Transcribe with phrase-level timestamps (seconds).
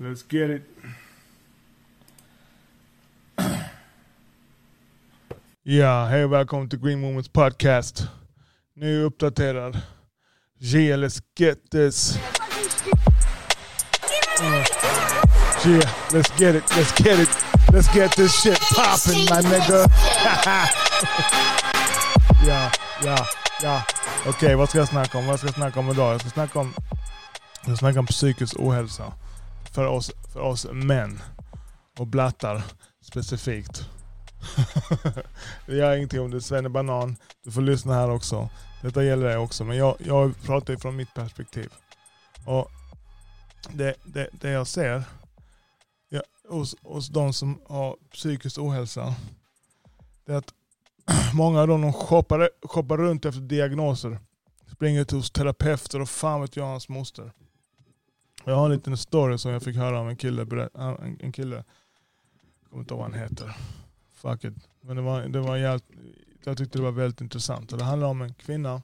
[0.00, 0.62] Let's get it.
[5.62, 8.08] Ja, hej och välkommen till Green Moments podcast.
[8.80, 9.80] Och uppdaterad.
[10.60, 12.16] Yeah, let's get this.
[14.40, 14.64] Uh,
[15.66, 17.28] yeah, let's get it, let's get it.
[17.72, 19.86] Let's get this shit popping my nigga.
[22.46, 22.70] ja,
[23.04, 23.26] ja,
[23.62, 23.82] ja.
[24.26, 25.26] Okej, vad ska jag snacka om?
[25.26, 26.12] Vad ska jag snacka om idag?
[26.12, 26.74] Jag ska snacka om,
[27.66, 29.12] jag ska snacka om psykisk ohälsa.
[29.74, 31.18] För oss, för oss män.
[31.98, 32.64] Och blattar
[33.00, 33.88] specifikt.
[35.66, 37.16] det gör ingenting om du är Banan.
[37.44, 38.48] Du får lyssna här också.
[38.82, 39.64] Detta gäller dig också.
[39.64, 41.72] Men jag, jag pratar från mitt perspektiv.
[42.46, 42.70] Och
[43.70, 45.04] det, det, det jag ser
[46.08, 49.14] ja, hos, hos de som har psykisk ohälsa.
[50.26, 50.54] Det är att
[51.34, 54.18] många av dem de shoppar, shoppar runt efter diagnoser.
[54.72, 57.32] Springer till hos terapeuter och fan vet jag hans moster.
[58.44, 60.68] Jag har en liten story som jag fick höra av en kille.
[60.74, 63.56] En, en kille, jag kommer inte ihåg vad han heter.
[64.14, 64.54] Fuck it.
[64.80, 65.84] Men det var, det var jävligt,
[66.44, 67.72] jag tyckte det var väldigt intressant.
[67.72, 68.82] Och det handlar om en kvinna.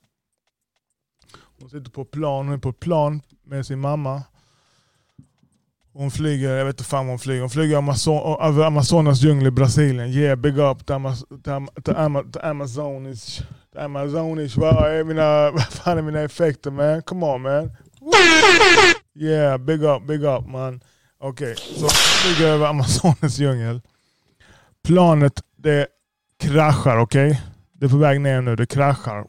[1.60, 4.22] Hon sitter på plan, hon är på plan med sin mamma.
[5.92, 7.40] Hon flyger, jag vet inte fan hon flyger.
[7.40, 10.08] Hon flyger Amazon, över Amazonas djungel i Brasilien.
[10.08, 13.42] Yeah, big up to, Amaz to, to, to Amazonish.
[13.72, 14.58] To Amazonish.
[14.58, 17.02] Vad mina, vad fan är mina effekter man?
[17.02, 17.70] Come on man.
[19.20, 20.80] Yeah, big up, big up man.
[21.20, 23.80] Okej, okay, så flyger över Amazonas djungel.
[24.84, 25.86] Planet det
[26.40, 27.30] kraschar, okej?
[27.30, 27.42] Okay?
[27.72, 29.24] Det är på väg ner nu, det kraschar.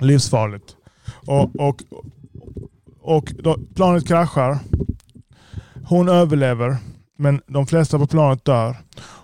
[0.00, 0.76] Livsfarligt.
[1.26, 1.82] Och, och,
[3.00, 4.58] och då, planet kraschar.
[5.84, 6.76] Hon överlever,
[7.18, 8.76] men de flesta på planet dör.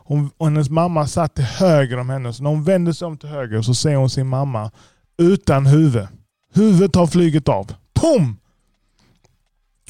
[0.04, 2.32] Hon, och hennes mamma satt till höger om henne.
[2.32, 4.70] Så när hon vänder sig om till höger så ser hon sin mamma
[5.18, 6.06] utan huvud.
[6.54, 7.72] Huvudet har flugit av.
[7.94, 8.36] Pum!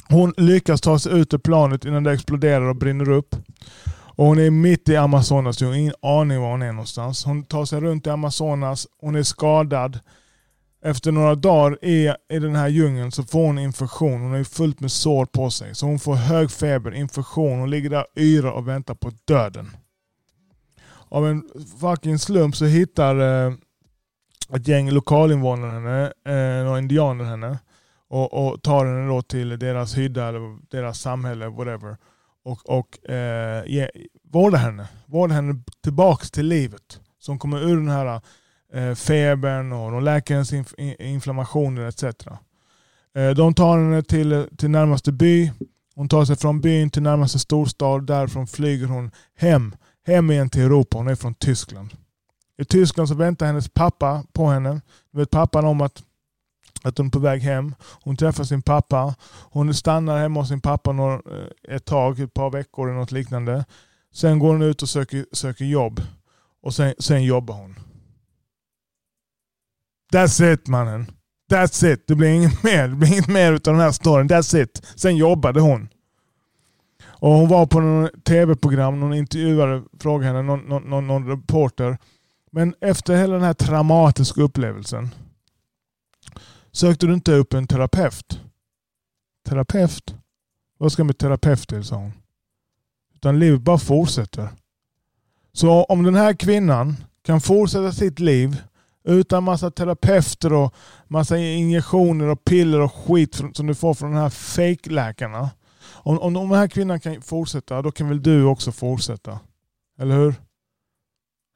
[0.09, 3.35] Hon lyckas ta sig ut ur planet innan det exploderar och brinner upp.
[3.91, 5.59] Och hon är mitt i Amazonas.
[5.59, 7.25] Hon har ingen aning var hon är någonstans.
[7.25, 8.87] Hon tar sig runt i Amazonas.
[9.01, 9.99] Hon är skadad.
[10.83, 14.21] Efter några dagar i, i den här djungeln så får hon infektion.
[14.21, 15.75] Hon är fullt med sår på sig.
[15.75, 17.59] Så hon får hög feber, infektion.
[17.59, 19.69] Hon ligger där och yrar och väntar på döden.
[21.09, 21.43] Av en
[21.81, 23.53] fucking slump så hittar eh,
[24.53, 27.57] ett gäng lokalinvånare henne, eh, några indianer henne.
[28.09, 31.97] Och, och tar henne då till deras hydda eller deras samhälle, whatever
[32.43, 33.89] och, och eh, ge,
[34.31, 34.87] vårda henne.
[35.05, 36.99] Vårda henne tillbaka till livet.
[37.19, 38.21] Så hon kommer ur den här
[38.73, 42.03] eh, febern och de läker hennes inf inflammationer etc.
[43.15, 45.51] Eh, de tar henne till, till närmaste by.
[45.95, 48.05] Hon tar sig från byn till närmaste storstad.
[48.05, 49.75] Därifrån flyger hon hem.
[50.07, 50.97] Hem igen till Europa.
[50.97, 51.93] Hon är från Tyskland.
[52.57, 54.81] I Tyskland så väntar hennes pappa på henne.
[55.11, 56.03] vet pappan om att
[56.83, 57.75] att hon är på väg hem.
[58.03, 59.15] Hon träffar sin pappa.
[59.51, 63.65] Hon stannar hemma hos sin pappa eh, ett tag, ett par veckor eller något liknande.
[64.13, 66.01] Sen går hon ut och söker, söker jobb.
[66.61, 67.79] Och sen, sen jobbar hon.
[70.13, 71.11] That's it mannen.
[71.51, 72.07] That's it.
[72.07, 72.87] Det blir inget mer.
[72.87, 74.29] Det blir inget mer utav den här storyn.
[74.29, 74.85] That's it.
[74.95, 75.89] Sen jobbade hon.
[77.21, 78.99] Och Hon var på något tv-program.
[78.99, 81.97] Någon intervjuare frågade henne, någon, någon, någon reporter.
[82.51, 85.09] Men efter hela den här traumatiska upplevelsen
[86.71, 88.41] Sökte du inte upp en terapeut?
[89.49, 90.15] Terapeut?
[90.77, 92.13] Vad ska med terapeut till, sa hon.
[93.15, 94.49] Utan livet bara fortsätter.
[95.51, 98.61] Så om den här kvinnan kan fortsätta sitt liv
[99.03, 100.73] utan massa terapeuter och
[101.07, 105.49] massa injektioner och piller och skit som du får från de här fake-läkarna.
[105.91, 109.39] Om, om den här kvinnan kan fortsätta, då kan väl du också fortsätta?
[109.99, 110.35] Eller hur?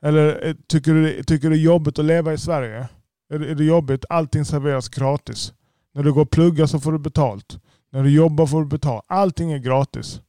[0.06, 2.88] Eller eh, tycker du, tycker du det är jobbigt att leva i Sverige?
[3.36, 4.06] Är det, är det jobbigt.
[4.10, 5.54] Allting serveras gratis.
[5.94, 7.60] När du går och pluggar så får du betalt.
[7.92, 9.06] När du jobbar får du betalt.
[9.08, 10.22] Allting är gratis.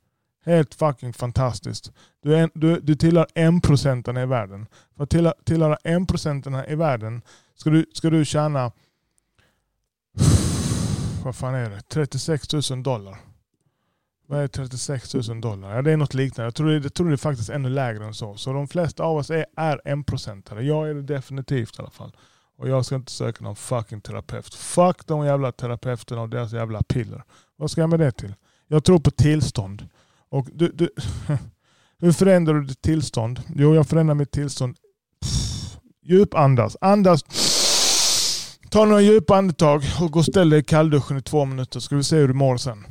[0.45, 1.93] Helt fucking fantastiskt.
[2.23, 4.67] Du, är, du, du tillhör en procentarna i världen.
[4.97, 7.23] För att tillhöra, tillhöra en procentarna i världen
[7.55, 8.73] ska du, ska du tjäna
[11.25, 11.81] vad fan är det?
[11.89, 13.19] 36 000 dollar.
[14.27, 15.77] Vad är 36 000 dollar?
[15.77, 16.47] Ja, det är något liknande.
[16.47, 18.37] Jag tror, det, jag tror det är faktiskt ännu lägre än så.
[18.37, 20.65] Så de flesta av oss är, är en procentare.
[20.65, 22.17] Jag är det definitivt i alla fall.
[22.57, 24.55] Och jag ska inte söka någon fucking terapeut.
[24.55, 27.23] Fuck de jävla terapeuterna och deras jävla piller.
[27.57, 28.35] Vad ska jag med det till?
[28.69, 29.89] Jag tror på tillstånd.
[30.29, 30.91] Och du, du,
[31.99, 33.43] hur förändrar du ditt tillstånd?
[33.57, 34.77] Jo, jag förändrar mitt tillstånd.
[36.03, 36.05] Djupandas.
[36.05, 36.77] djup andas.
[36.81, 37.25] Andas.
[38.71, 41.81] Ta några djupa andetag och gå och ställ dig i kallduschen i två minuter.
[41.81, 42.87] så Ska vi se hur du mår sen.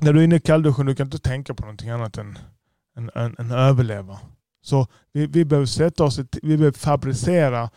[0.00, 2.38] När du är inne i kallduschen du kan inte tänka på någonting annat än,
[2.96, 4.18] än, än, än överleva.
[4.62, 7.70] Så vi, vi behöver sätta oss, vi behöver fabricera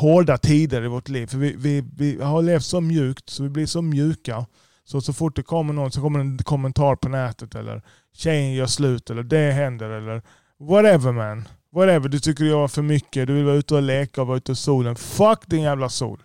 [0.00, 1.26] hårda tider i vårt liv.
[1.26, 4.46] För vi, vi, vi har levt så mjukt så vi blir så mjuka
[4.84, 7.82] Så, så fort det kommer någon så kommer en kommentar på nätet eller
[8.12, 10.22] tjejen gör slut eller det händer eller
[10.58, 11.48] whatever man.
[11.70, 14.36] Whatever, du tycker jag var för mycket, du vill vara ute och leka och vara
[14.36, 14.96] ute i solen.
[14.96, 16.22] Fuck din jävla sol.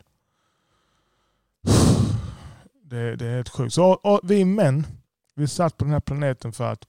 [2.90, 3.74] Det, det är helt sjukt.
[3.74, 4.88] Så och vi män,
[5.36, 6.86] vi satt på den här planeten för att,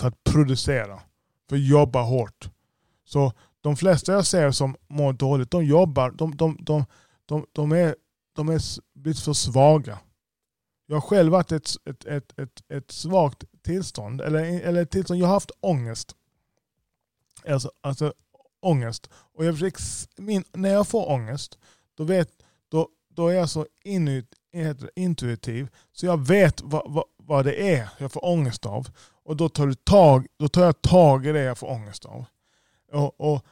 [0.00, 1.00] för att producera.
[1.48, 2.48] För att jobba hårt.
[3.04, 3.32] Så
[3.66, 6.84] de flesta jag ser som mår dåligt, de jobbar, de, de, de,
[7.26, 7.96] de, de är,
[8.32, 8.60] de är
[9.04, 9.98] lite för svaga.
[10.86, 15.20] Jag har själv varit ett, ett, ett, ett, ett svagt tillstånd, eller, eller ett tillstånd,
[15.20, 16.16] jag har haft ångest.
[17.48, 18.12] Alltså, alltså
[18.62, 19.10] ångest.
[19.34, 19.82] Och jag försöker,
[20.22, 21.58] min, när jag får ångest,
[21.94, 22.30] då, vet,
[22.68, 24.34] då, då är jag så inut,
[24.94, 28.88] intuitiv så jag vet vad, vad, vad det är jag får ångest av.
[29.24, 32.24] Och då tar, du tag, då tar jag tag i det jag får ångest av.
[32.92, 33.46] Och, och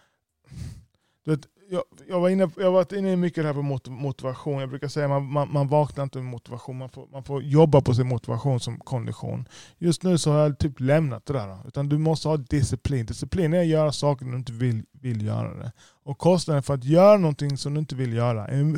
[1.25, 4.61] du vet, jag, jag, var inne, jag har varit inne mycket här på motivation.
[4.61, 6.79] Jag brukar säga att man, man, man vaknar inte med motivation.
[6.79, 9.49] Man får, man får jobba på sin motivation som kondition.
[9.79, 11.59] Just nu så har jag typ lämnat det där.
[11.69, 13.07] Utan du måste ha disciplin.
[13.07, 15.73] Disciplin är att göra saker när du inte vill, vill göra det.
[16.05, 18.77] Och kostnaden för att göra någonting som du inte vill göra är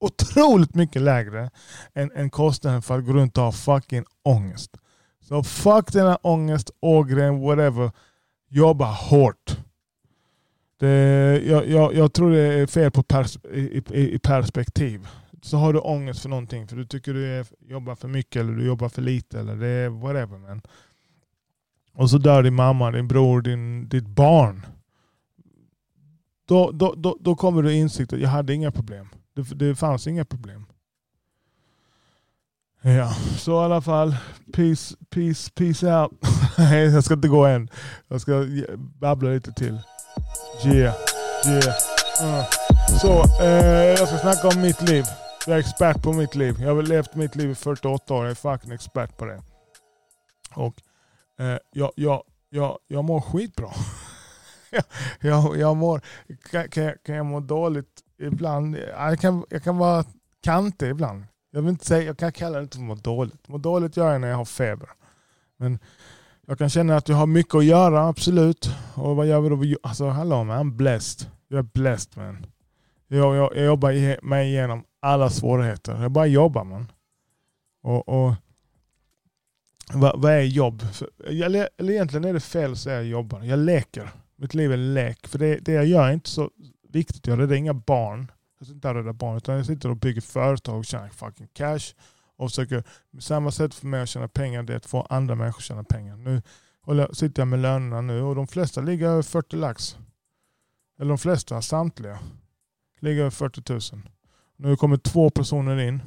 [0.00, 1.50] otroligt mycket lägre
[1.94, 4.76] än, än kostnaden för att gå runt och ha fucking ångest.
[5.20, 7.90] Så fuck denna ångest, ågren, whatever.
[8.48, 9.56] Jobba hårt.
[10.78, 15.08] Det, jag, jag, jag, tror det är fel på pers, i, i, i, perspektiv.
[15.42, 18.52] Så har du ångest för någonting för du tycker du är, jobbar för mycket eller
[18.52, 20.38] du jobbar för lite eller det är whatever.
[20.38, 20.62] Men.
[21.92, 24.66] Och så dör din mamma, din bror, din, ditt barn.
[26.48, 29.08] Då, då, då, då kommer du insikt att jag hade inga problem.
[29.34, 30.66] Det, det fanns inga problem.
[32.82, 34.16] Ja, så i alla fall.
[34.52, 36.12] Peace, peace, peace out.
[36.94, 37.70] jag ska inte gå än.
[38.08, 38.46] Jag ska
[38.78, 39.78] babbla lite till.
[40.64, 40.94] Yeah,
[41.46, 41.74] yeah.
[42.22, 42.44] Uh.
[43.00, 45.04] Så, eh, jag ska snacka om mitt liv.
[45.46, 46.56] Jag är expert på mitt liv.
[46.60, 48.24] Jag har levt mitt liv i 48 år.
[48.24, 49.42] Jag är fucking expert på det.
[50.54, 50.82] Och
[51.38, 53.70] eh, jag, jag, jag, jag mår skitbra.
[55.20, 56.00] jag, jag mår,
[56.50, 58.76] kan, kan, kan jag må dåligt ibland?
[58.76, 60.04] Jag kan, jag kan vara
[60.42, 61.24] kantig ibland.
[61.50, 63.48] Jag vill inte säga, jag kan kalla det inte för må dåligt.
[63.48, 64.88] Må dåligt gör jag när jag har feber.
[65.56, 65.78] Men
[66.46, 68.70] jag kan känna att jag har mycket att göra, absolut.
[68.94, 69.78] Och vad gör vi då?
[69.82, 71.28] Alltså hallå man, I'm blessed.
[71.48, 72.46] Jag är blessed man.
[73.08, 76.02] Jag, jag, jag jobbar mig igenom alla svårigheter.
[76.02, 76.92] Jag bara jobbar man.
[77.82, 78.34] Och, och
[79.94, 80.82] vad, vad är jobb?
[81.26, 83.42] Eller, eller egentligen är det fel att säga jobbar.
[83.42, 84.10] Jag leker.
[84.36, 85.26] Mitt liv är en lek.
[85.26, 86.50] För det, det jag gör är inte så
[86.88, 88.32] viktigt Jag räddar inga barn.
[88.58, 89.36] Jag sitter inte och räddar barn.
[89.36, 91.94] Utan jag sitter och bygger företag och tjänar fucking cash
[92.36, 92.84] och försöker,
[93.20, 95.84] samma sätt för mig att tjäna pengar det är att få andra människor att tjäna
[95.84, 96.16] pengar.
[96.16, 96.42] Nu
[97.12, 99.96] sitter jag med lönerna nu och de flesta ligger över 40 lax.
[100.98, 102.18] Eller de flesta, samtliga,
[103.00, 103.80] ligger över 40 000.
[104.56, 106.02] Nu kommer två personer in.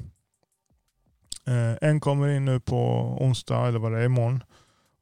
[1.48, 4.44] Eh, en kommer in nu på onsdag eller vad det är imorgon.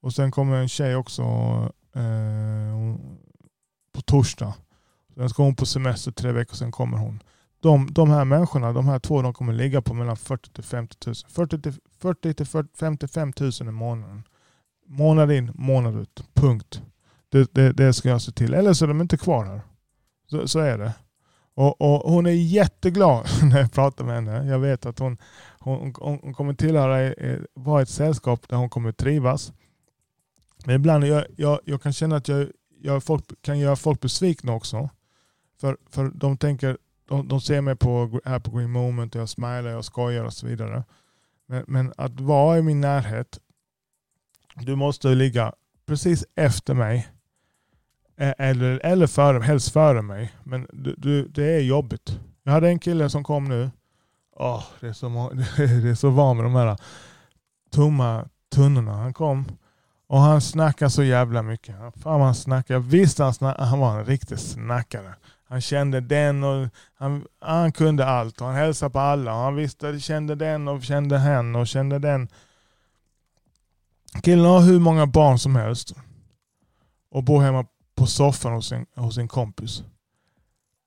[0.01, 1.23] Och sen kommer en tjej också
[1.95, 2.95] eh,
[3.93, 4.53] på torsdag.
[5.15, 7.23] Sen ska hon på semester tre veckor, sen kommer hon
[7.59, 10.97] de, de här människorna, de här två, de kommer ligga på mellan 40 till 50
[11.07, 11.15] 000.
[11.29, 12.45] 40 till, 40 till
[12.79, 14.23] 55 000 i månaden.
[14.87, 16.23] Månad in, månad ut.
[16.33, 16.81] Punkt.
[17.29, 18.53] Det, det, det ska jag se till.
[18.53, 19.61] Eller så är de inte kvar här.
[20.29, 20.93] Så, så är det.
[21.53, 24.47] Och, och, Hon är jätteglad när jag pratar med henne.
[24.47, 25.17] Jag vet att hon,
[25.59, 27.13] hon, hon kommer tillhöra
[27.53, 29.53] vara ett sällskap där hon kommer trivas.
[30.65, 32.47] Men ibland jag, jag, jag kan känna att jag,
[32.81, 34.89] jag folk, kan göra folk besvikna också.
[35.61, 39.29] För, för de tänker de, de ser mig på, här på Green Moment och jag
[39.29, 40.83] smilar och skojar och så vidare.
[41.47, 43.39] Men, men att vara i min närhet,
[44.55, 45.53] du måste ligga
[45.85, 47.07] precis efter mig.
[48.17, 50.33] E, eller, eller före, helst före mig.
[50.43, 52.19] Men du, du, det är jobbigt.
[52.43, 53.71] Jag hade en kille som kom nu.
[54.35, 55.07] Oh, det, är så,
[55.57, 56.77] det är så van med de här
[57.71, 58.93] tomma tunnorna.
[58.93, 59.45] Han kom
[60.07, 61.75] och han snackade så jävla mycket.
[61.95, 62.79] Fan han snackade.
[62.79, 65.15] Visst han, snackade, han var en riktig snackare.
[65.49, 68.41] Han kände den och han, han kunde allt.
[68.41, 69.33] Och han hälsade på alla.
[69.33, 72.27] Och han visste, kände den och kände hen och kände den.
[74.23, 75.93] Killen har hur många barn som helst.
[77.11, 79.83] Och bor hemma på soffan hos sin, hos sin kompis.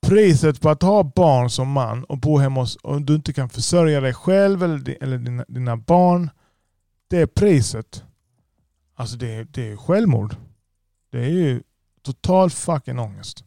[0.02, 3.48] Priset på att ha barn som man och bo hemma hos, och du inte kan
[3.48, 6.30] försörja dig själv eller, eller dina, dina barn.
[7.08, 8.04] Det är priset.
[8.94, 10.36] Alltså det, det är självmord.
[11.10, 11.62] Det är ju
[12.02, 13.44] total fucking ångest.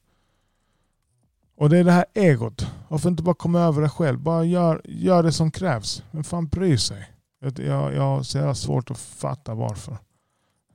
[1.64, 2.68] Och det är det här egot.
[2.88, 4.20] Varför inte bara komma över det själv?
[4.20, 6.04] Bara gör, gör det som krävs.
[6.12, 7.10] Vem fan bryr sig?
[7.40, 9.98] Jag, jag, har så jävla svårt att fatta varför.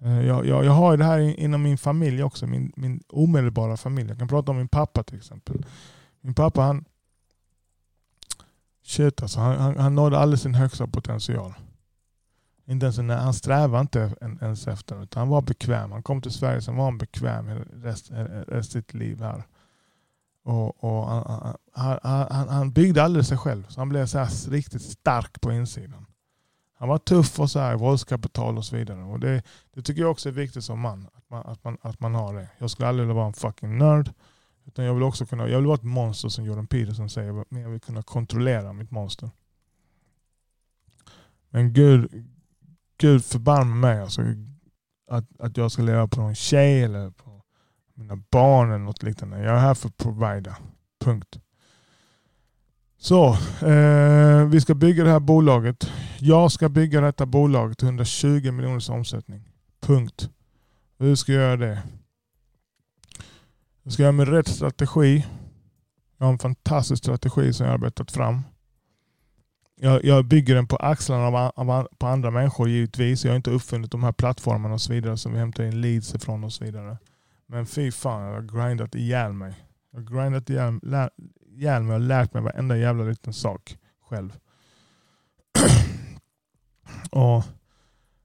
[0.00, 2.47] Eh, jag, jag, jag har det här inom min familj också.
[2.47, 4.09] Min, min omedelbara familj.
[4.09, 5.66] Jag kan prata om min pappa till exempel.
[6.21, 6.85] Min pappa han
[8.85, 9.40] shit alltså.
[9.40, 11.54] Han, han, han nådde aldrig sin högsta potential.
[12.66, 15.14] Inte ens när, han strävade inte ens efter det.
[15.14, 15.92] han var bekväm.
[15.92, 19.45] Han kom till Sverige sen var han bekväm resten rest sitt liv här.
[20.49, 21.99] Och, och han, han,
[22.31, 23.67] han, han, byggde aldrig sig själv.
[23.69, 26.07] Så han blev så här riktigt stark på insidan.
[26.75, 29.02] Han var tuff och så här, våldskapital och så vidare.
[29.02, 29.43] Och det,
[29.75, 31.47] det tycker jag också är viktigt som man att, man.
[31.47, 32.49] att man, att man har det.
[32.59, 34.12] Jag skulle aldrig vilja vara en fucking nörd.
[34.67, 37.45] Utan jag vill också kunna, jag vill vara ett monster som Jordan Peterson säger.
[37.49, 39.31] Men jag vill kunna kontrollera mitt monster.
[41.50, 42.26] Men Gud,
[42.99, 44.23] Gud förbarma mig alltså,
[45.11, 47.28] att, att jag ska leva på någon tjej eller på
[47.99, 49.43] mina barn eller något liknande.
[49.43, 50.57] Jag är här för att provida.
[51.00, 51.38] Punkt.
[52.99, 53.33] Så,
[53.67, 55.93] eh, vi ska bygga det här bolaget.
[56.19, 59.49] Jag ska bygga detta bolaget till 120 miljoners omsättning.
[59.81, 60.31] Punkt.
[60.99, 61.83] Hur ska jag göra det?
[63.83, 65.26] Jag ska göra med rätt strategi.
[66.19, 68.43] Jag har en fantastisk strategi som jag har arbetat fram.
[69.81, 73.25] Jag, jag bygger den på axlarna av, av, på andra människor givetvis.
[73.25, 76.14] Jag har inte uppfunnit de här plattformarna och så vidare som vi hämtar in leads
[76.14, 76.99] ifrån och så vidare.
[77.49, 79.55] Men fy fan, jag har grindat ihjäl mig.
[79.93, 81.11] Jag har grindat ihjäl, lär,
[81.47, 83.78] ihjäl mig och lärt mig varenda jävla liten sak
[84.09, 84.37] själv.
[87.11, 87.45] och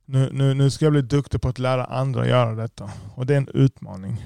[0.06, 2.92] nu, nu, nu ska jag bli duktig på att lära andra att göra detta.
[3.16, 4.26] Och det är en utmaning.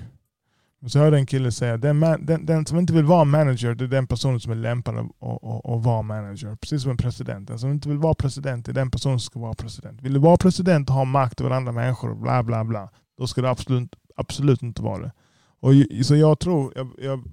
[0.88, 3.88] Så hörde en kille säga den, den, den som inte vill vara manager, det är
[3.88, 6.56] den personen som är lämpad att vara manager.
[6.56, 7.48] Precis som en president.
[7.48, 10.02] Den som inte vill vara president är den personen som ska vara president.
[10.02, 13.42] Vill du vara president och ha makt över andra människor, bla bla bla, då ska
[13.42, 15.12] du absolut, absolut inte vara det.
[15.60, 15.72] Och,
[16.06, 17.24] så jag tror, jag, jag,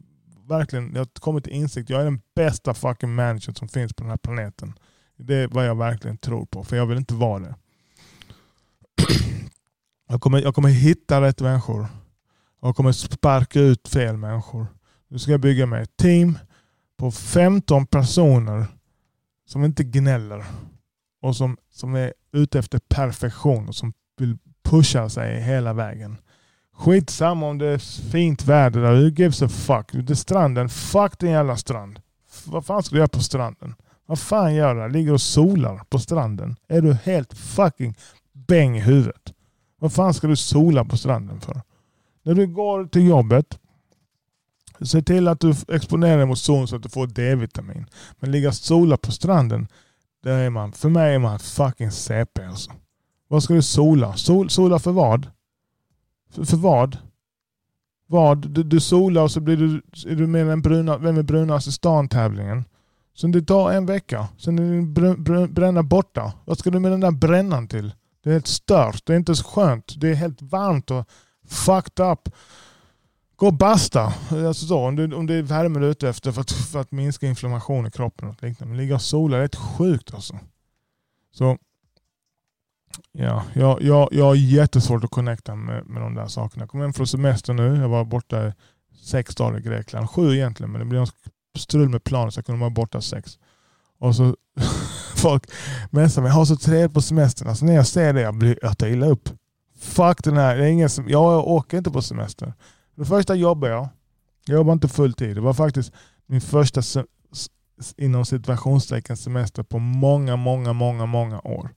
[0.48, 4.02] verkligen, jag har kommit till insikt, jag är den bästa fucking managern som finns på
[4.02, 4.72] den här planeten.
[5.16, 7.54] Det är vad jag verkligen tror på, för jag vill inte vara det.
[10.08, 11.86] Jag kommer, jag kommer hitta rätt människor
[12.60, 14.66] och kommer sparka ut fel människor.
[15.08, 16.38] Nu ska jag bygga mig ett team
[16.96, 18.66] på 15 personer
[19.46, 20.44] som inte gnäller
[21.22, 26.16] och som, som är ute efter perfektion och som vill pusha sig hela vägen.
[26.76, 28.92] Skitsamma om det är fint väder där.
[28.92, 29.92] Who gives a fuck?
[29.92, 30.68] Det är stranden.
[30.68, 32.00] Fuck din jävla strand.
[32.44, 33.74] Vad fan ska du göra på stranden?
[34.06, 34.88] Vad fan gör du?
[34.88, 36.56] Ligger och solar på stranden?
[36.68, 37.94] Är du helt fucking
[38.32, 39.32] bäng i huvudet?
[39.78, 41.60] Vad fan ska du sola på stranden för?
[42.22, 43.58] När du går till jobbet,
[44.80, 47.86] se till att du exponerar dig mot solen så att du får D-vitamin.
[48.20, 49.68] Men ligga och sola på stranden,
[50.22, 52.72] där är man, för mig är man fucking CP alltså.
[53.28, 54.16] Vad ska du sola?
[54.16, 55.26] Sol, sola för vad?
[56.30, 56.98] För, för vad?
[58.06, 58.48] Vad?
[58.50, 61.22] Du, du solar och så blir du, är du med i den bruna, Vem är
[61.22, 62.64] brunast i stan-tävlingen.
[63.16, 64.28] Sen det tar en vecka.
[64.38, 66.32] Sen är din br, br, bränna borta.
[66.44, 67.94] Vad ska du med den där brännan till?
[68.22, 69.06] Det är helt stört.
[69.06, 70.00] Det är inte så skönt.
[70.00, 71.08] Det är helt varmt och
[71.48, 72.28] fucked up.
[73.36, 74.12] Gå och basta.
[74.30, 76.80] Alltså så, om, du, om det är värme du är ute efter för att, för
[76.80, 78.28] att minska inflammation i kroppen.
[78.28, 78.70] Och liknande.
[78.70, 80.38] Men ligga och sola det är helt sjukt alltså.
[81.32, 81.58] Så
[83.12, 86.62] ja, jag, jag, jag har jättesvårt att connecta med, med de där sakerna.
[86.62, 87.76] Jag kom hem från semester nu.
[87.76, 88.52] Jag var borta
[89.02, 90.10] sex dagar i Grekland.
[90.10, 91.06] Sju egentligen, men det blev
[91.58, 93.38] strul med planet så jag kunde vara borta sex.
[93.98, 94.36] Och så
[95.16, 95.50] folk
[95.90, 96.28] messar mig.
[96.28, 97.48] Jag har så trevligt på semestern.
[97.48, 99.28] Alltså när jag ser det jag blir jag tar illa upp.
[99.78, 100.56] Fuck den här.
[100.56, 102.54] Det är ingen som, jag åker inte på semester.
[102.94, 103.88] För det första jobbar jag.
[104.46, 105.36] Jag jobbar inte fulltid.
[105.36, 105.92] Det var faktiskt
[106.26, 106.82] min första
[107.96, 111.70] inom situationstecken semester på många, många, många, många år.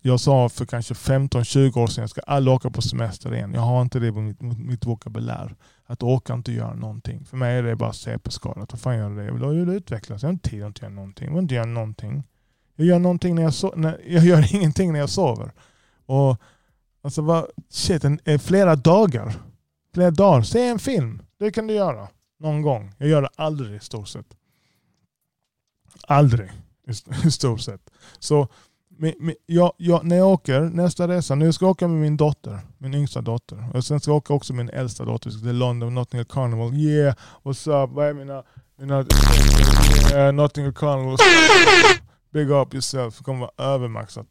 [0.00, 3.54] Jag sa för kanske 15-20 år sedan jag ska aldrig åka på semester igen.
[3.54, 5.54] Jag har inte det på mitt, mitt vokabulär.
[5.86, 7.24] Att åka inte göra någonting.
[7.24, 8.72] För mig är det bara CP-skadat.
[8.72, 9.24] Vad fan gör det?
[9.24, 10.22] Jag vill utvecklas.
[10.22, 11.26] Jag har inte tid att göra någonting.
[11.26, 12.22] Jag vill inte göra någonting.
[12.76, 15.52] Jag gör, någonting när jag, so när, jag gör ingenting när jag sover.
[16.06, 16.42] Och
[17.02, 19.34] Alltså vad, shit, en, eh, flera dagar.
[19.94, 20.42] Flera dagar.
[20.42, 21.22] Se en film.
[21.38, 22.08] Det kan du göra.
[22.38, 22.94] Någon gång.
[22.98, 24.26] Jag gör det aldrig i stort sett.
[26.06, 26.50] Aldrig
[27.24, 27.90] i stort sett.
[28.18, 28.48] Så
[29.46, 32.94] jag, jag, när jag åker nästa resa, nu ska jag åka med min dotter, min
[32.94, 33.64] yngsta dotter.
[33.74, 36.74] Och sen ska jag åka också med min äldsta dotter till London Nottingham Carnival.
[36.74, 37.90] Yeah, what's up?
[37.90, 38.42] Vad är mina,
[38.76, 41.16] mina uh, Nottingham Carnival?
[42.30, 43.18] Big up yourself.
[43.18, 44.26] Det kommer vara övermaxat.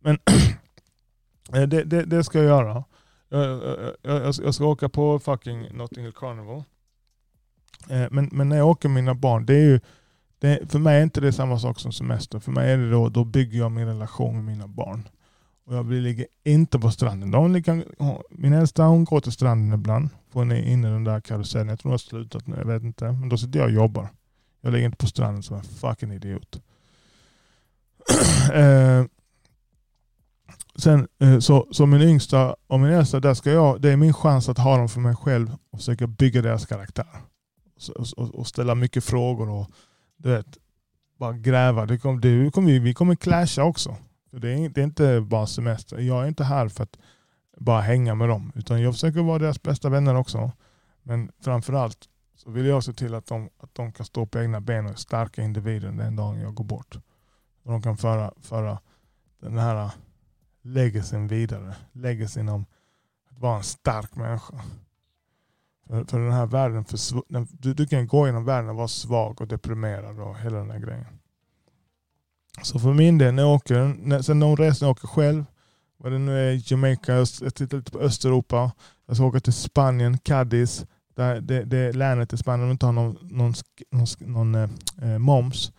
[0.00, 0.18] Men
[1.52, 2.84] eh, det, det, det, ska jag göra.
[3.28, 3.60] Jag,
[4.02, 6.62] jag, jag, ska åka på fucking Nottingham Carnival.
[8.10, 9.80] Men, men när jag åker med mina barn, det är ju,
[10.40, 12.38] det, för mig är inte det samma sak som semester.
[12.38, 15.08] För mig är det då, då bygger jag min relation med mina barn.
[15.66, 17.30] Och jag ligger inte på stranden.
[17.30, 17.84] De ligger,
[18.30, 20.08] min äldsta hon går till stranden ibland.
[20.32, 21.68] Får hon är inne i den där karusellen.
[21.68, 23.04] Jag tror hon har slutat nu, jag vet inte.
[23.04, 24.08] Men då sitter jag och jobbar.
[24.60, 26.62] Jag ligger inte på stranden som en fucking idiot.
[28.54, 29.04] eh,
[30.76, 34.14] Sen, eh, så, så min yngsta och min äldsta, där ska jag, det är min
[34.14, 37.06] chans att ha dem för mig själv och försöka bygga deras karaktär.
[37.96, 39.70] Och, och, och ställa mycket frågor och
[40.22, 40.58] du vet,
[41.18, 41.86] bara gräva.
[41.86, 43.96] Det kommer, du kommer, vi kommer clasha också.
[44.30, 45.98] Det är, det är inte bara semester.
[45.98, 46.98] Jag är inte här för att
[47.56, 48.52] bara hänga med dem.
[48.54, 50.52] Utan jag försöker vara deras bästa vänner också.
[51.02, 54.60] Men framförallt så vill jag se till att de, att de kan stå på egna
[54.60, 56.96] ben och starka individer den dagen jag går bort.
[57.62, 58.78] Och de kan föra, föra
[59.40, 59.90] den här
[60.62, 61.76] legacyn vidare.
[61.92, 62.66] Legacyn om
[63.30, 64.62] att vara en stark människa.
[65.90, 66.98] För, för den här världen, för,
[67.62, 70.78] du, du kan gå genom världen och vara svag och deprimerad och hela den här
[70.78, 71.18] grejen.
[72.62, 75.44] Så för min del, när jag åker, när, sen någon resa när jag åker själv,
[75.96, 78.72] vad det nu är, Jamaica, jag tittar lite på Östeuropa,
[79.06, 82.92] jag ska åka till Spanien, Cadiz, där det, det länet i Spanien de inte har
[82.92, 83.54] någon, någon,
[83.90, 84.70] någon, någon eh,
[85.02, 85.72] eh, moms.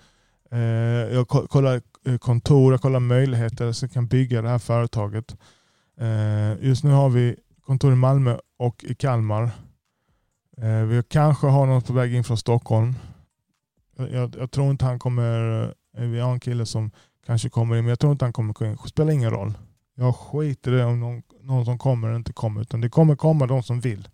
[0.52, 5.36] Eh, jag kollar eh, kontor, jag kollar möjligheter så jag kan bygga det här företaget.
[6.00, 9.52] Eh, just nu har vi kontor i Malmö och i Kalmar.
[10.58, 12.96] Eh, vi kanske har något på väg in från Stockholm.
[13.96, 15.64] Jag, jag, tror inte han kommer,
[15.98, 16.92] eh, vi har en kille som
[17.26, 18.78] kanske kommer in, men jag tror inte han kommer in.
[18.84, 19.54] Det spelar ingen roll.
[19.96, 23.16] Jag skiter i det om någon, någon som kommer eller inte kommer, utan det kommer
[23.16, 24.10] komma de som vill.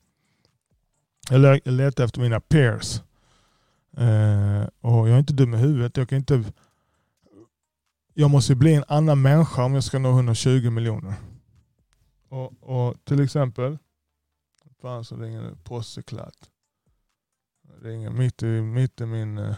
[1.30, 3.02] Jag letar efter mina peers.
[3.98, 5.98] Eh, och jag är inte dum i huvudet.
[5.98, 6.44] Jag kan inte...
[8.14, 11.14] Jag måste bli en annan människa om jag ska nå 120 miljoner.
[12.30, 13.78] Och, och till exempel
[14.82, 16.50] Fan så ringer det postseklat.
[17.82, 19.56] Ringer mitt i, mitt i min, eh,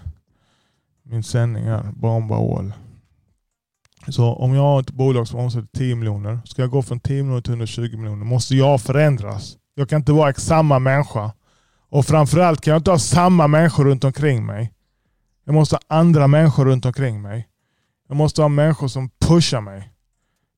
[1.03, 1.91] min sändning här.
[1.91, 2.73] Bomba all.
[4.07, 6.39] Så om jag har ett bolag som omsätter 10 miljoner.
[6.45, 9.57] Ska jag gå från 10 miljoner till 120 miljoner måste jag förändras.
[9.73, 11.31] Jag kan inte vara samma människa.
[11.89, 14.73] Och framförallt kan jag inte ha samma människor runt omkring mig.
[15.43, 17.47] Jag måste ha andra människor runt omkring mig.
[18.07, 19.93] Jag måste ha människor som pushar mig.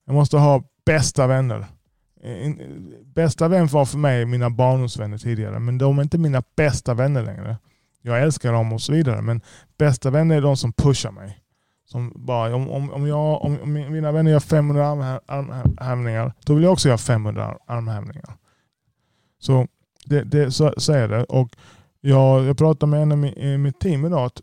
[0.06, 1.68] Jag måste ha bästa vänner.
[2.24, 2.51] Eh,
[3.06, 7.24] bästa vän var för mig mina barndomsvänner tidigare, men de är inte mina bästa vänner
[7.24, 7.58] längre.
[8.01, 9.42] Jag älskar dem och så vidare, men
[9.78, 11.38] bästa vänner är de som pushar mig.
[11.86, 14.88] Som bara, om, om, om, jag, om, om mina vänner gör 500
[15.28, 18.38] armhävningar, då vill jag också göra 500 armhävningar.
[19.39, 19.67] Så,
[20.06, 21.24] det, det, så, så är det.
[21.24, 21.56] Och
[22.02, 24.26] jag, jag pratade med en i mitt team idag.
[24.26, 24.41] Att,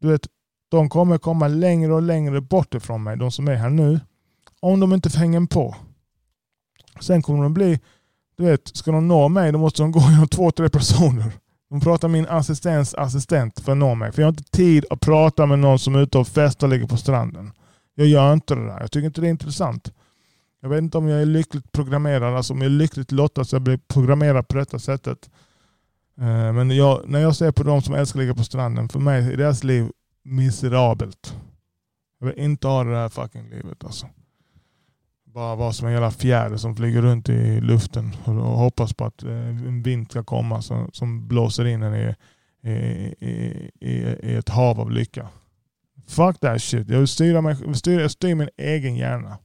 [0.00, 0.26] du vet,
[0.70, 4.00] de kommer komma längre och längre bort ifrån mig, de som är här nu.
[4.60, 5.76] Om de inte hänger på.
[7.00, 7.80] Sen kommer de bli,
[8.36, 11.32] du vet, ska de nå mig då måste de gå genom två, tre personer.
[11.70, 14.12] De pratar min assistents assistent för att nå mig.
[14.12, 16.70] För jag har inte tid att prata med någon som är ute och festar och
[16.72, 17.52] ligger på stranden.
[17.94, 18.80] Jag gör inte det där.
[18.80, 19.92] Jag tycker inte det är intressant.
[20.60, 23.54] Jag vet inte om jag är lyckligt programmerad, alltså om jag är lyckligt lottad så
[23.54, 25.30] jag blir programmerad på detta sättet.
[26.18, 28.98] Eh, men jag, när jag ser på de som älskar att ligga på stranden, för
[28.98, 29.90] mig är deras liv
[30.22, 31.36] miserabelt.
[32.20, 34.06] Jag vill inte ha det här fucking livet alltså
[35.32, 39.22] bara vara som en jävla fjäder som flyger runt i luften och hoppas på att
[39.22, 42.14] eh, en vind ska komma som, som blåser in en i,
[42.68, 42.74] i,
[43.80, 45.28] i, i, ett hav av lycka.
[46.08, 46.88] Fuck that shit.
[46.88, 49.38] Jag vill styra, mig, styr, jag styr min egen hjärna.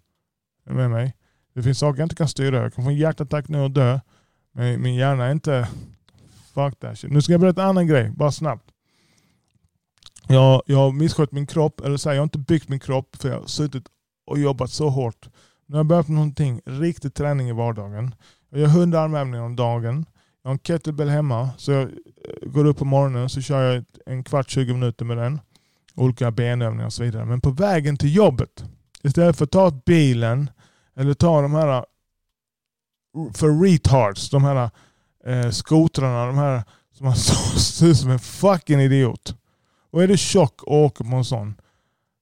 [0.66, 1.14] Är med mig?
[1.54, 2.62] Det finns saker jag inte kan styra.
[2.62, 4.00] Jag kan få en hjärtattack nu och dö.
[4.54, 5.68] Men min hjärna är inte...
[6.54, 7.12] Fuck that shit.
[7.12, 8.72] Nu ska jag berätta en annan grej, bara snabbt.
[10.28, 13.16] Jag, jag har misskött min kropp, eller så här, jag har inte byggt min kropp
[13.16, 13.84] för jag har suttit
[14.26, 15.30] och jobbat så hårt
[15.68, 18.16] nu har jag börjat med någonting, riktig träning i vardagen.
[18.50, 20.06] Jag gör 100 armhävningar om dagen.
[20.44, 21.90] Jag har en kettlebell hemma, så jag eh,
[22.44, 25.40] går upp på morgonen så kör jag en kvart, 20 minuter med den.
[25.96, 27.26] Olika benövningar och så vidare.
[27.26, 28.64] Men på vägen till jobbet,
[29.04, 30.50] istället för att ta bilen
[30.96, 31.84] eller ta de här eh,
[33.34, 34.70] för retards, de här
[35.26, 37.16] eh, skotrarna, de här som man
[37.58, 39.36] ser ut som en fucking idiot.
[39.92, 41.56] Och är du tjock och åker på en sån,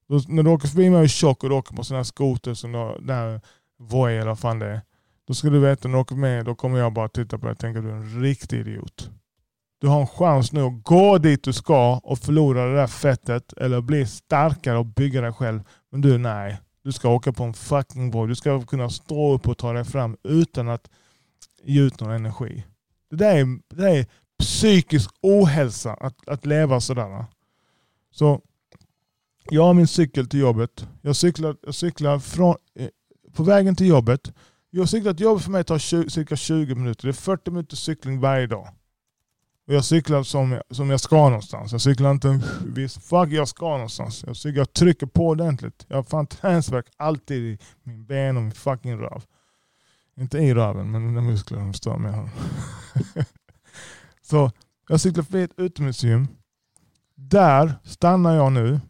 [0.08, 2.04] då, när du åker förbi mig och är tjock och du åker på sådana här
[2.04, 3.40] skoter som där
[3.78, 4.80] Voi eller vad fan det är.
[5.26, 7.52] Då ska du veta när du åker med, då kommer jag bara titta på dig
[7.52, 9.10] och tänka att du är en riktig idiot.
[9.80, 13.52] Du har en chans nu att gå dit du ska och förlora det där fettet
[13.52, 15.60] eller bli starkare och bygga dig själv.
[15.90, 16.60] Men du, nej.
[16.82, 18.28] Du ska åka på en fucking Voi.
[18.28, 20.90] Du ska kunna stå upp och ta dig fram utan att
[21.62, 22.64] ge ut någon energi.
[23.10, 24.06] Det där är, det där är
[24.38, 27.24] psykisk ohälsa att, att leva sådär.
[28.10, 28.40] Så
[29.50, 30.86] jag har min cykel till jobbet.
[31.02, 32.88] Jag cyklar, jag cyklar från, eh,
[33.32, 34.32] på vägen till jobbet.
[34.70, 37.06] Jag cyklar till jobbet för mig tar 20, cirka 20 minuter.
[37.06, 38.68] Det är 40 minuter cykling varje dag.
[39.66, 41.72] Och jag cyklar som jag, som jag ska någonstans.
[41.72, 44.24] Jag cyklar inte visst, fuck jag ska någonstans.
[44.26, 45.86] Jag, cyklar, jag trycker på ordentligt.
[45.88, 49.22] Jag har fan träningsvärk alltid i min ben och min fucking röv.
[50.16, 52.14] Inte i röven, men mina muskler de stör mig.
[54.22, 54.50] Så
[54.88, 56.28] jag cyklar förbi ett utomhusgym.
[57.14, 58.80] Där stannar jag nu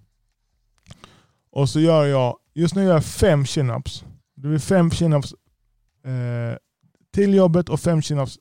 [1.54, 4.04] och så gör jag, just nu gör jag fem chin-ups.
[4.34, 5.34] Det blir fem chin-ups
[6.04, 6.58] eh,
[7.12, 8.38] till jobbet och fem chin-ups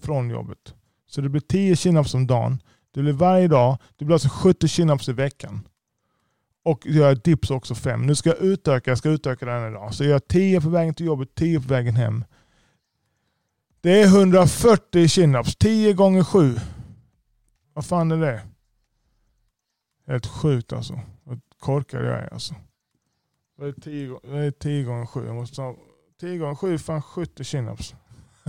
[0.00, 0.74] från jobbet.
[1.06, 2.62] Så det blir tio chin-ups om dagen.
[2.94, 3.78] Det blir varje dag.
[3.96, 5.68] Det blir alltså 70 chin-ups i veckan.
[6.62, 8.06] och gör dips också fem.
[8.06, 9.94] Nu ska jag utöka, jag ska utöka den idag.
[9.94, 12.24] Så jag gör 10 på vägen till jobbet, 10 på vägen hem.
[13.80, 16.56] Det är 140 chin-ups, 10 gånger 7.
[17.72, 18.42] Vad fan är det?
[20.06, 21.00] Helt sjukt alltså.
[21.64, 22.54] Korkad jag är alltså.
[23.58, 25.26] Det är 10, det är 10 gånger 7.
[25.26, 25.76] Jag måste ta
[26.20, 27.94] 10 gånger 7 är fan 70 chin-ups.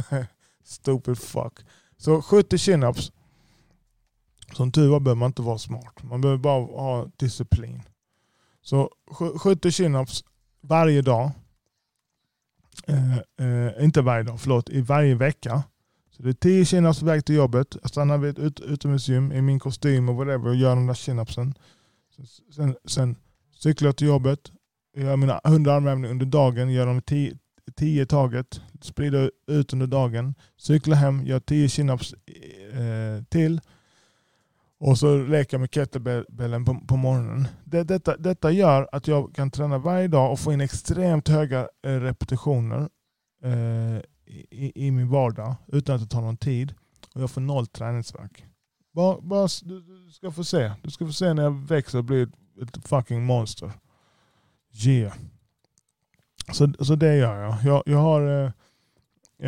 [0.63, 1.53] Stupid fuck.
[1.97, 3.11] Så 70 chin-ups.
[4.53, 6.03] Som tur var behöver man inte vara smart.
[6.03, 7.83] Man behöver bara ha disciplin.
[8.61, 8.89] Så
[9.37, 10.23] 70 chin-ups
[10.61, 11.31] varje dag.
[12.87, 14.69] Eh, eh, inte varje dag, förlåt.
[14.69, 15.63] I varje vecka.
[16.11, 17.77] Så det är 10 chin-ups på väg till jobbet.
[17.81, 20.93] Jag stannar vid ett ut, utomhusgym i min kostym och whatever och gör de där
[20.93, 21.53] chin-upsen.
[22.55, 23.15] Sen, sen
[23.55, 24.51] cyklar jag till jobbet.
[24.97, 26.71] Gör mina 100 armhävningar under dagen.
[26.71, 27.37] Gör dem 10
[27.75, 32.13] 10 taget, sprider ut under dagen, cyklar hem, gör 10 chin-ups
[32.73, 33.61] eh, till
[34.79, 37.47] och så leker jag med kettlebellen på, på morgonen.
[37.63, 41.67] Det, detta, detta gör att jag kan träna varje dag och få in extremt höga
[41.85, 42.89] eh, repetitioner
[43.43, 43.97] eh,
[44.51, 46.73] i, i, min vardag utan att det tar någon tid.
[47.13, 48.45] Och jag får noll träningsvärk.
[48.95, 50.71] Bara, bara, du, du, ska få se.
[50.83, 53.71] Du ska få se när jag växer och blir ett, ett fucking monster.
[54.85, 55.13] Yeah.
[56.51, 57.55] Så, så det gör jag.
[57.63, 58.51] Jag, jag har eh,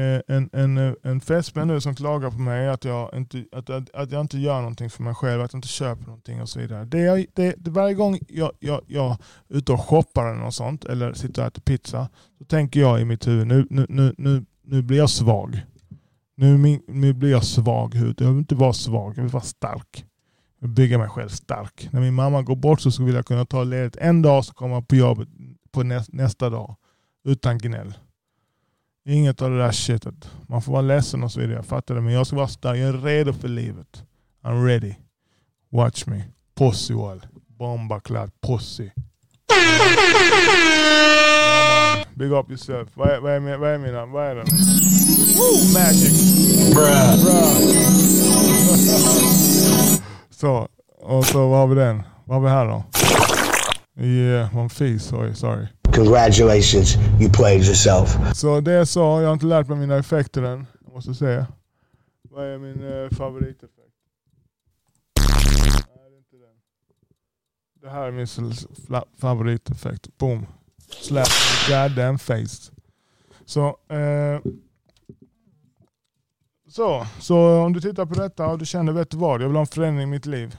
[0.01, 3.69] eh en, en, eh, en fästmän nu som klagar på mig att jag, inte, att,
[3.69, 6.49] att, att jag inte gör någonting för mig själv, att jag inte köper någonting och
[6.49, 6.85] så vidare.
[6.85, 9.17] Det jag, det, det, varje gång jag, jag, jag är
[9.57, 13.05] ute och shoppar eller något sånt, eller sitter och äter pizza, så tänker jag i
[13.05, 15.61] mitt huvud, nu, nu, nu, nu, nu blir jag svag.
[16.39, 18.21] Nu, nu blir jag svag hud.
[18.21, 20.05] Jag vill inte vara svag, jag vill vara stark.
[20.59, 21.89] Jag vill bygga mig själv stark.
[21.91, 24.81] När min mamma går bort så vill jag kunna ta ledigt en dag så komma
[24.81, 25.27] på jobbet
[25.71, 26.75] på nästa dag.
[27.25, 27.93] Utan gnäll.
[29.05, 30.31] Inget av det där shitet.
[30.47, 31.55] Man får vara ledsen och så vidare.
[31.55, 32.01] Jag fattar det.
[32.01, 32.77] Men jag ska vara stark.
[32.77, 34.03] Jag är redo för livet.
[34.43, 34.93] I'm ready.
[35.69, 36.23] Watch me.
[36.57, 37.25] Pussy wall.
[37.47, 38.89] Bombaklad pussy.
[42.17, 42.89] Big up yourself.
[42.93, 44.05] Vad är, vad är, vad är mina?
[44.05, 44.45] Vad är den?
[45.37, 46.43] Woo, magic.
[46.73, 47.23] Bruh.
[47.23, 47.51] Bruh.
[50.29, 50.67] så,
[51.01, 52.03] och så vad har vi den?
[52.25, 52.83] Vad har vi här då?
[54.03, 55.03] Yeah, one fis.
[55.03, 55.67] Sorry, sorry.
[55.95, 58.17] Congratulations, you played yourself.
[58.33, 60.65] Så det jag sa, jag har inte lärt mig mina effekter än.
[60.93, 61.47] Måste säga.
[62.29, 63.93] Vad är min uh, favoriteffekt?
[65.19, 65.27] Nej,
[65.85, 66.55] det är inte den.
[67.81, 68.27] Det här är min
[69.17, 70.17] favoriteffekt.
[70.17, 70.45] Boom.
[70.89, 71.27] Slap
[71.69, 72.71] goddamn face.
[73.45, 74.41] Så, eh,
[76.67, 79.55] så, så om du tittar på detta och du känner, vet du vad, jag vill
[79.55, 80.57] ha en förändring i mitt liv.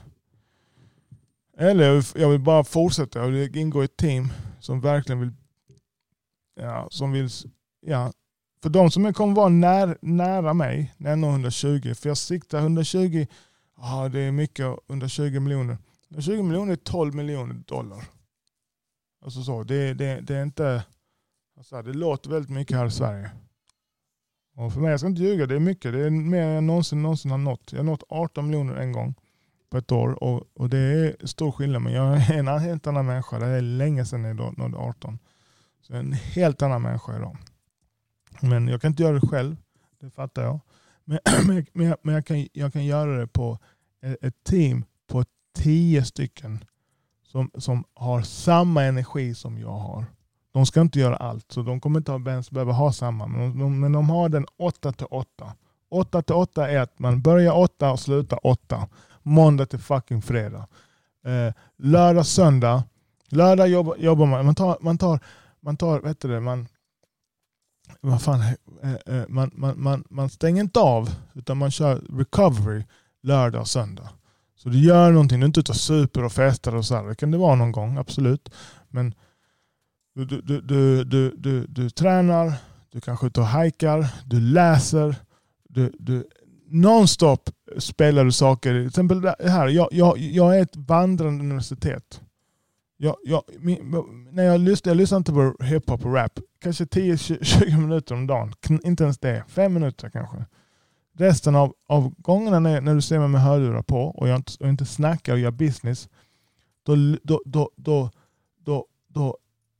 [1.57, 5.31] Eller jag vill bara fortsätta, jag vill ingå i ett team som verkligen vill,
[6.55, 7.29] ja, som vill,
[7.81, 8.11] ja,
[8.63, 12.59] för de som kommer vara när, nära mig, när jag når 120, för jag siktar
[12.59, 13.25] 120,
[13.77, 15.77] ja det är mycket, 120 miljoner.
[16.09, 18.03] 120 miljoner är 12 miljoner dollar.
[19.21, 20.83] Alltså så, det, det, det är inte,
[21.57, 23.31] alltså det låter väldigt mycket här i Sverige.
[24.55, 25.93] Och för mig, jag ska inte ljuga, det är mycket.
[25.93, 27.71] Det är mer än jag någonsin, någonsin har nått.
[27.71, 29.15] Jag har nått 18 miljoner en gång
[29.69, 31.81] på ett år och, och det är stor skillnad.
[31.81, 33.39] Men jag är en helt annan människa.
[33.39, 35.19] Det är länge sedan jag nådde 18.
[35.81, 37.37] Så jag är en helt annan människa idag.
[38.41, 39.57] Men jag kan inte göra det själv,
[39.99, 40.59] det fattar jag.
[41.05, 41.19] Men,
[41.73, 43.59] men, men jag, kan, jag kan göra det på
[44.01, 46.63] ett team på tio stycken
[47.31, 50.05] som, som har samma energi som jag har.
[50.51, 53.27] De ska inte göra allt, så de kommer inte ens behöva ha samma.
[53.27, 55.53] Men de, men de har den 8 till 8.
[55.89, 58.87] 8 till 8 är att man börjar 8 och slutar 8
[59.23, 60.67] måndag till fucking fredag.
[61.25, 62.83] Eh, lördag, söndag.
[63.29, 64.45] Lördag jobba, jobbar man.
[64.45, 65.19] Man tar, man tar,
[65.59, 66.67] man tar vet du det, man,
[68.01, 68.39] vad fan,
[68.83, 72.83] eh, eh, man, man, man, man stänger inte av utan man kör recovery
[73.21, 74.09] lördag och söndag.
[74.63, 77.03] Så du gör någonting, du är inte ute och super och festar och sådär.
[77.03, 78.49] Det kan det vara någon gång, absolut.
[78.89, 79.13] Men
[80.15, 82.53] du, du, du, du, du, du, du tränar,
[82.91, 85.15] du kanske är ute och hajkar, du läser,
[85.69, 86.27] du, du
[86.67, 88.73] nonstop spelar du saker.
[88.73, 92.21] Till exempel det här, jag, jag, jag är ett vandrande universitet.
[92.97, 97.77] Jag, jag, min, när jag lyssnar, jag lyssnar inte på hiphop och rap, kanske 10-20
[97.77, 98.53] minuter om dagen.
[98.83, 100.45] Inte ens det, fem minuter kanske.
[101.19, 104.51] Resten av, av gångerna när, när du ser mig med hörlurar på och jag inte,
[104.59, 106.09] och inte snackar och gör business,
[106.83, 108.11] då, då, då, då,
[108.57, 109.37] då, då,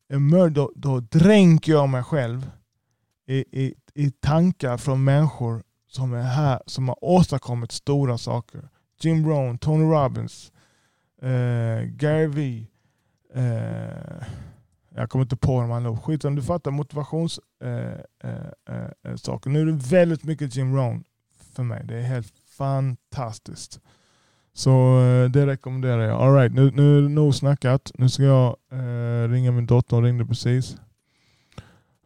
[0.07, 2.51] då, då, då dränker jag mig själv
[3.27, 8.69] i, i, i tankar från människor som är här, som har åstadkommit stora saker.
[9.01, 10.51] Jim Rohn, Tony Robbins,
[11.21, 12.67] eh, Gary Vee.
[13.33, 14.27] Eh,
[14.95, 16.03] jag kommer inte på dem allihop.
[16.03, 18.03] Skit om du fattar motivationssaker.
[18.23, 21.03] Eh, eh, eh, eh nu är det väldigt mycket Jim Rohn
[21.53, 21.83] för mig.
[21.87, 23.79] Det är helt fantastiskt.
[24.53, 26.21] Så eh, det rekommenderar jag.
[26.21, 27.91] All right, nu, nu är det nog snackat.
[27.95, 29.95] Nu ska jag eh, ringa min dotter.
[29.95, 30.77] Hon ringde precis.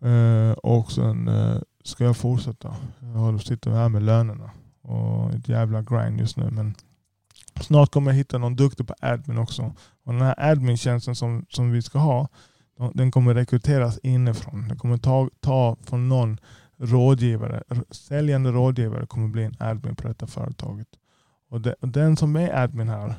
[0.01, 2.75] Eh, och sen eh, ska jag fortsätta.
[2.99, 4.51] Jag sitter här med lönerna.
[4.82, 6.49] Och ett jävla grind just nu.
[6.51, 6.75] Men
[7.62, 9.73] snart kommer jag hitta någon duktig på admin också.
[10.03, 12.27] Och den här admin-tjänsten som, som vi ska ha,
[12.93, 14.67] den kommer rekryteras inifrån.
[14.67, 16.38] Den kommer ta, ta från någon
[16.77, 17.63] rådgivare.
[17.89, 20.88] Säljande rådgivare kommer bli en admin på detta företaget.
[21.49, 23.13] Och, de, och den som är admin här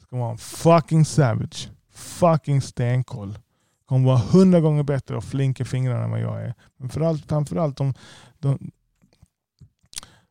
[0.00, 1.70] ska vara en fucking savage.
[1.90, 3.38] Fucking stenkoll.
[3.86, 6.54] Kommer vara hundra gånger bättre och flink i fingrarna än vad jag är.
[6.76, 7.94] Men framförallt, framförallt de,
[8.38, 8.70] de,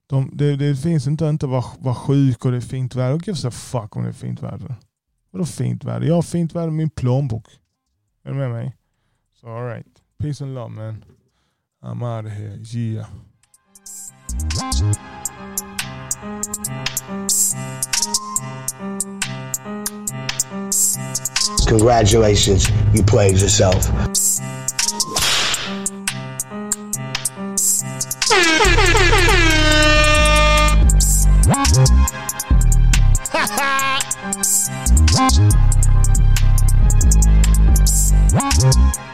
[0.08, 3.16] de, det, det finns inte att vara, vara sjuk och det är fint väder.
[3.16, 4.76] Och gives a fuck om det är fint väder.
[5.32, 6.08] Vadå fint väder?
[6.08, 7.46] Jag har fint väder i min plånbok.
[8.24, 8.78] Är du med mig?
[9.42, 9.88] So alright.
[10.18, 11.04] Peace and love man.
[11.84, 12.60] I'm out of here.
[12.70, 13.06] Yeah.
[21.68, 23.88] Congratulations, you played yourself.